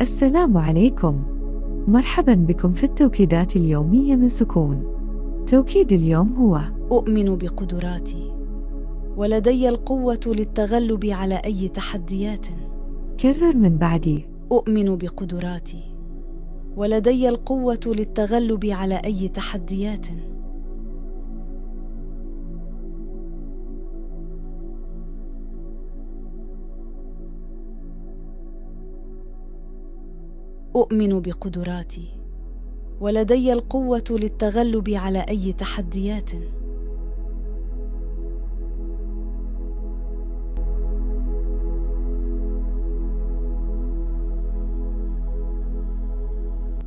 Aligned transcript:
السلام 0.00 0.56
عليكم. 0.56 1.22
مرحبا 1.88 2.34
بكم 2.34 2.72
في 2.72 2.84
التوكيدات 2.84 3.56
اليومية 3.56 4.16
من 4.16 4.28
سكون. 4.28 4.84
توكيد 5.46 5.92
اليوم 5.92 6.34
هو 6.34 6.60
أؤمن 6.92 7.36
بقدراتي. 7.36 8.32
ولدي 9.16 9.68
القوة 9.68 10.20
للتغلب 10.26 11.04
على 11.04 11.34
أي 11.34 11.68
تحديات. 11.68 12.46
كرر 13.20 13.56
من 13.56 13.76
بعدي 13.78 14.26
أؤمن 14.52 14.96
بقدراتي. 14.96 15.82
ولدي 16.76 17.28
القوة 17.28 17.80
للتغلب 17.86 18.64
على 18.64 18.94
أي 19.04 19.28
تحديات. 19.28 20.06
أؤمن 30.76 31.20
بقدراتي 31.20 32.08
ولدي 33.00 33.52
القوة 33.52 34.04
للتغلب 34.10 34.90
على 34.90 35.18
أي 35.18 35.52
تحديات. 35.52 36.30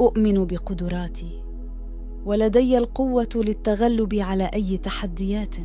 أؤمن 0.01 0.45
بقدراتي 0.45 1.43
ولدي 2.25 2.77
القوة 2.77 3.29
للتغلب 3.35 4.15
على 4.15 4.43
أي 4.53 4.77
تحديات. 4.77 5.55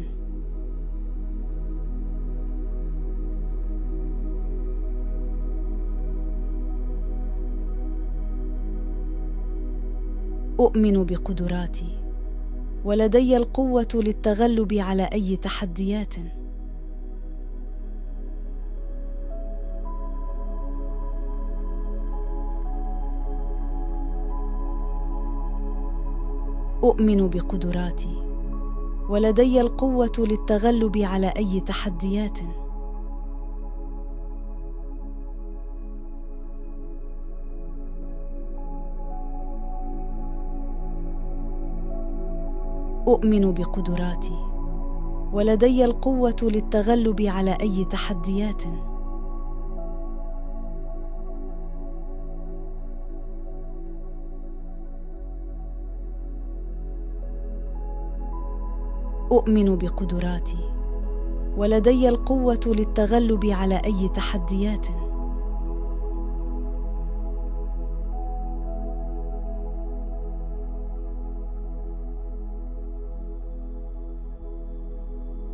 أؤمن 10.61 11.05
بقدراتي 11.05 12.01
ولدي 12.85 13.37
القوة 13.37 13.89
للتغلب 13.95 14.73
على 14.73 15.03
أي 15.13 15.37
تحديات. 15.37 16.15
أؤمن 26.85 27.29
بقدراتي 27.29 28.17
ولدي 29.09 29.61
القوة 29.61 30.13
للتغلب 30.19 30.99
على 30.99 31.33
أي 31.37 31.61
تحديات. 31.61 32.39
أؤمن 43.09 43.53
بقدراتي. 43.53 44.37
ولدي 45.33 45.85
القوة 45.85 46.37
للتغلب 46.43 47.21
على 47.21 47.59
أي 47.61 47.85
تحديات. 47.85 48.63
أؤمن 59.33 59.77
بقدراتي. 59.77 60.59
ولدي 61.57 62.09
القوة 62.09 62.61
للتغلب 62.67 63.45
على 63.47 63.83
أي 63.85 64.09
تحديات. 64.09 64.87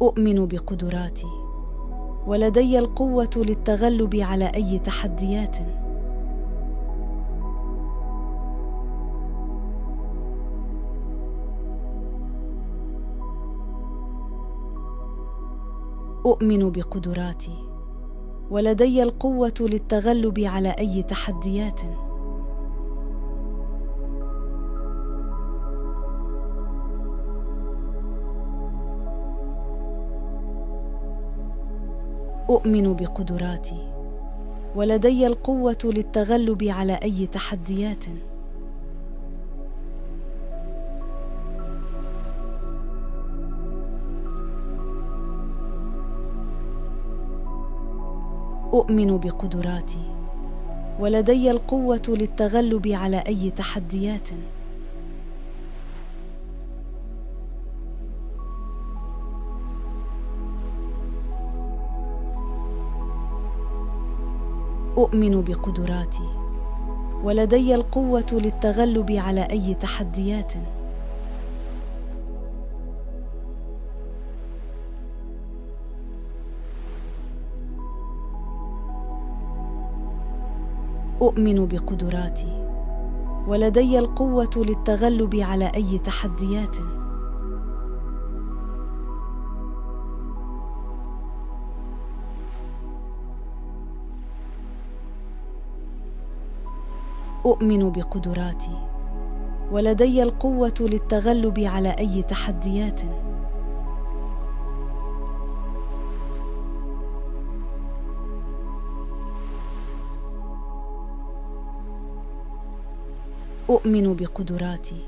أؤمن 0.03 0.47
بقدراتي 0.47 1.27
ولدي 2.27 2.79
القوة 2.79 3.31
للتغلب 3.37 4.17
على 4.17 4.53
أي 4.55 4.79
تحديات. 4.79 5.57
أؤمن 16.27 16.71
بقدراتي 16.71 17.55
ولدي 18.51 19.03
القوة 19.03 19.55
للتغلب 19.61 20.39
على 20.39 20.69
أي 20.69 21.03
تحديات. 21.03 21.81
أؤمن 32.51 32.95
بقدراتي. 32.95 33.93
ولدي 34.77 35.27
القوة 35.27 35.79
للتغلب 35.85 36.65
على 36.65 36.93
أي 37.03 37.27
تحديات. 37.27 38.05
أؤمن 48.75 49.19
بقدراتي. 49.19 50.15
ولدي 51.01 51.51
القوة 51.51 52.03
للتغلب 52.09 52.89
على 52.89 53.25
أي 53.27 53.51
تحديات. 53.51 54.29
أؤمن 65.01 65.41
بقدراتي 65.41 66.29
ولدي 67.23 67.75
القوة 67.75 68.27
للتغلب 68.33 69.11
على 69.11 69.41
أي 69.51 69.75
تحديات. 69.75 70.53
أؤمن 81.23 81.67
بقدراتي 81.67 82.67
ولدي 83.49 83.99
القوة 83.99 84.51
للتغلب 84.57 85.37
على 85.37 85.73
أي 85.75 85.99
تحديات. 85.99 86.77
أؤمن 97.47 97.91
بقدراتي 97.91 98.79
ولدي 99.73 100.23
القوة 100.23 100.75
للتغلب 100.81 101.59
على 101.59 101.89
أي 101.99 102.23
تحديات. 102.23 103.01
أؤمن 113.71 114.15
بقدراتي 114.15 115.05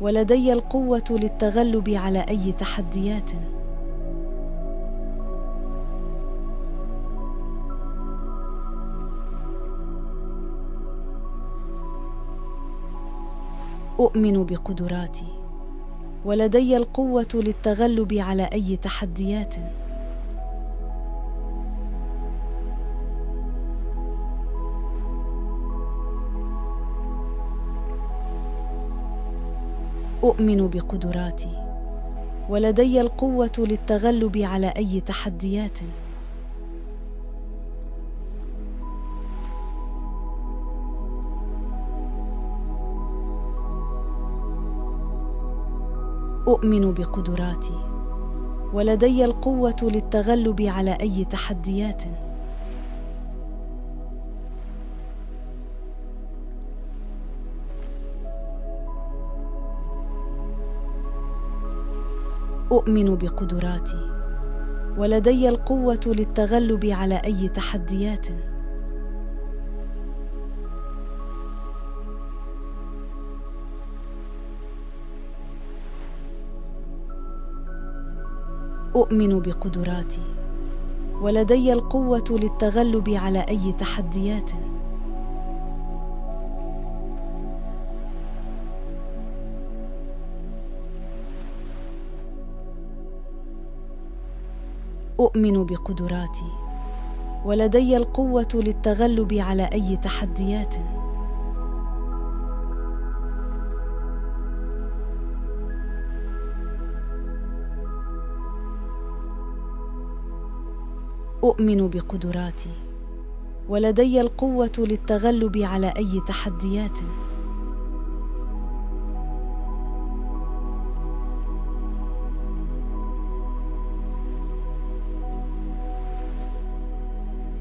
ولدي 0.00 0.52
القوة 0.52 1.04
للتغلب 1.10 1.88
على 1.88 2.18
أي 2.28 2.52
تحديات. 2.52 3.30
أؤمن 14.00 14.44
بقدراتي 14.44 15.26
ولدي 16.24 16.76
القوة 16.76 17.28
للتغلب 17.34 18.12
على 18.12 18.42
أي 18.52 18.76
تحديات. 18.76 19.54
أؤمن 30.24 30.68
بقدراتي 30.68 31.50
ولدي 32.48 33.00
القوة 33.00 33.52
للتغلب 33.58 34.36
على 34.38 34.66
أي 34.76 35.00
تحديات. 35.00 35.78
أؤمن 46.48 46.92
بقدراتي 46.92 47.74
ولدي 48.72 49.24
القوة 49.24 49.76
للتغلب 49.82 50.62
على 50.62 50.98
أي 51.00 51.24
تحديات. 51.24 52.02
أؤمن 62.72 63.16
بقدراتي 63.16 64.10
ولدي 64.98 65.48
القوة 65.48 66.00
للتغلب 66.06 66.84
على 66.84 67.14
أي 67.24 67.48
تحديات. 67.48 68.26
أؤمن 78.96 79.40
بقدراتي. 79.40 80.20
ولدي 81.20 81.72
القوة 81.72 82.24
للتغلب 82.30 83.08
على 83.08 83.38
أي 83.48 83.72
تحديات. 83.72 84.50
أؤمن 95.20 95.64
بقدراتي. 95.64 96.52
ولدي 97.44 97.96
القوة 97.96 98.48
للتغلب 98.54 99.34
على 99.34 99.70
أي 99.72 99.96
تحديات. 99.96 100.74
أؤمن 111.46 111.88
بقدراتي 111.88 112.70
ولدي 113.68 114.20
القوة 114.20 114.72
للتغلب 114.78 115.56
على 115.56 115.94
أي 115.96 116.20
تحديات. 116.28 116.98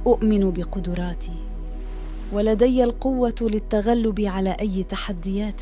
أؤمن 0.07 0.51
بقدراتي 0.51 1.35
ولدي 2.33 2.83
القوة 2.83 3.35
للتغلب 3.41 4.21
على 4.21 4.57
أي 4.61 4.83
تحديات. 4.83 5.61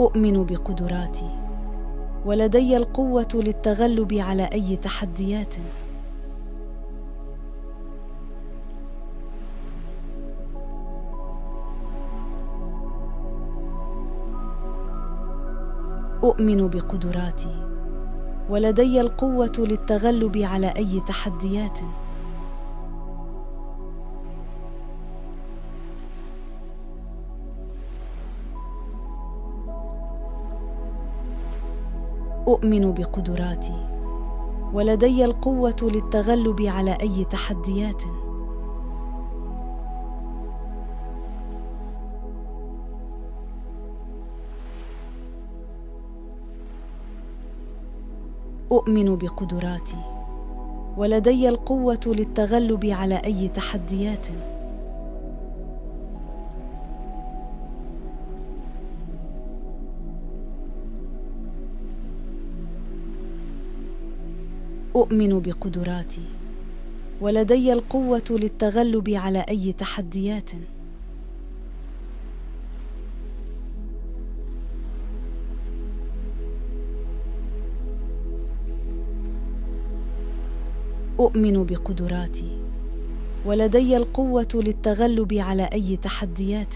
أؤمن 0.00 0.44
بقدراتي 0.44 1.30
ولدي 2.24 2.76
القوة 2.76 3.28
للتغلب 3.34 4.12
على 4.12 4.44
أي 4.52 4.76
تحديات. 4.76 5.54
أؤمن 16.24 16.68
بقدراتي 16.68 17.66
ولدي 18.50 19.00
القوة 19.00 19.52
للتغلب 19.58 20.36
على 20.36 20.66
أي 20.76 21.00
تحديات. 21.06 21.78
أؤمن 32.48 32.92
بقدراتي 32.92 33.74
ولدي 34.72 35.24
القوة 35.24 35.76
للتغلب 35.82 36.62
على 36.62 36.98
أي 37.00 37.24
تحديات. 37.24 38.02
أؤمن 48.72 49.16
بقدراتي 49.16 49.96
ولدي 50.96 51.48
القوة 51.48 52.00
للتغلب 52.06 52.84
على 52.86 53.14
أي 53.14 53.48
تحديات. 53.48 54.26
أؤمن 64.96 65.40
بقدراتي 65.40 66.22
ولدي 67.20 67.72
القوة 67.72 68.24
للتغلب 68.30 69.10
على 69.10 69.44
أي 69.48 69.72
تحديات. 69.72 70.50
أؤمن 81.20 81.64
بقدراتي 81.64 82.58
ولدي 83.46 83.96
القوة 83.96 84.48
للتغلب 84.54 85.32
على 85.32 85.68
أي 85.72 85.96
تحديات. 85.96 86.74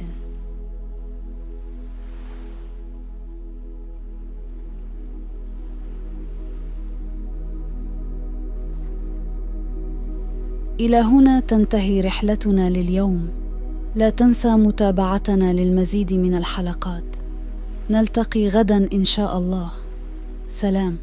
إلى 10.81 10.97
هنا 10.97 11.41
تنتهي 11.41 12.01
رحلتنا 12.01 12.71
لليوم. 12.71 13.29
لا 13.95 14.11
تنسى 14.11 14.49
متابعتنا 14.49 15.53
للمزيد 15.53 16.15
من 16.15 16.35
الحلقات. 16.35 17.17
نلتقي 17.91 18.49
غدا 18.49 18.89
إن 18.93 19.05
شاء 19.05 19.39
الله. 19.39 19.71
سلام. 20.49 20.97